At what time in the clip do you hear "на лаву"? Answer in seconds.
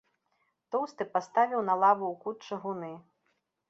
1.71-2.05